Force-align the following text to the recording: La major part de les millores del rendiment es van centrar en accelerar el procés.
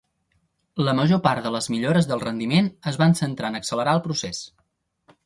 La 0.85 0.93
major 0.99 1.19
part 1.27 1.43
de 1.47 1.51
les 1.57 1.69
millores 1.73 2.09
del 2.11 2.23
rendiment 2.23 2.71
es 2.93 2.97
van 3.03 3.13
centrar 3.21 3.53
en 3.55 3.59
accelerar 3.61 3.95
el 3.99 4.03
procés. 4.07 4.41